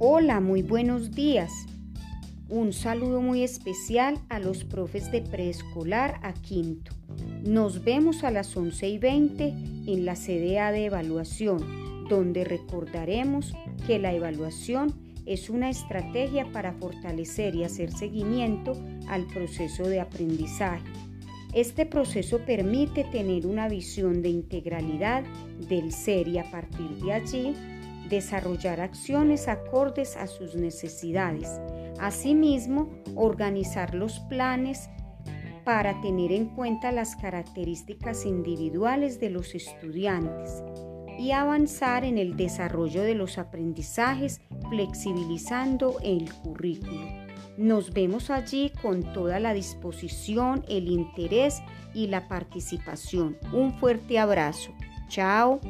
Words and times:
Hola, 0.00 0.38
muy 0.38 0.62
buenos 0.62 1.10
días. 1.10 1.50
Un 2.48 2.72
saludo 2.72 3.20
muy 3.20 3.42
especial 3.42 4.20
a 4.28 4.38
los 4.38 4.62
profes 4.62 5.10
de 5.10 5.22
preescolar 5.22 6.20
a 6.22 6.34
quinto. 6.34 6.92
Nos 7.44 7.82
vemos 7.82 8.22
a 8.22 8.30
las 8.30 8.56
11 8.56 8.88
y 8.90 8.98
20 8.98 9.48
en 9.88 10.04
la 10.04 10.14
CDA 10.14 10.70
de 10.70 10.84
evaluación, 10.84 12.06
donde 12.08 12.44
recordaremos 12.44 13.52
que 13.88 13.98
la 13.98 14.12
evaluación 14.14 14.94
es 15.26 15.50
una 15.50 15.68
estrategia 15.68 16.46
para 16.52 16.74
fortalecer 16.74 17.56
y 17.56 17.64
hacer 17.64 17.90
seguimiento 17.90 18.80
al 19.08 19.26
proceso 19.26 19.82
de 19.82 19.98
aprendizaje. 19.98 20.92
Este 21.54 21.86
proceso 21.86 22.38
permite 22.46 23.02
tener 23.02 23.48
una 23.48 23.68
visión 23.68 24.22
de 24.22 24.28
integralidad 24.28 25.24
del 25.68 25.90
ser 25.90 26.28
y 26.28 26.38
a 26.38 26.48
partir 26.52 26.88
de 27.02 27.12
allí 27.12 27.54
desarrollar 28.08 28.80
acciones 28.80 29.48
acordes 29.48 30.16
a 30.16 30.26
sus 30.26 30.54
necesidades. 30.54 31.48
Asimismo, 32.00 32.90
organizar 33.14 33.94
los 33.94 34.20
planes 34.20 34.88
para 35.64 36.00
tener 36.00 36.32
en 36.32 36.46
cuenta 36.46 36.92
las 36.92 37.16
características 37.16 38.24
individuales 38.24 39.20
de 39.20 39.30
los 39.30 39.54
estudiantes 39.54 40.62
y 41.18 41.32
avanzar 41.32 42.04
en 42.04 42.16
el 42.16 42.36
desarrollo 42.36 43.02
de 43.02 43.14
los 43.14 43.38
aprendizajes 43.38 44.40
flexibilizando 44.70 45.98
el 46.02 46.32
currículo. 46.32 47.06
Nos 47.58 47.92
vemos 47.92 48.30
allí 48.30 48.72
con 48.80 49.12
toda 49.12 49.40
la 49.40 49.52
disposición, 49.52 50.64
el 50.68 50.88
interés 50.88 51.60
y 51.92 52.06
la 52.06 52.28
participación. 52.28 53.36
Un 53.52 53.78
fuerte 53.80 54.18
abrazo. 54.18 54.70
Chao. 55.08 55.60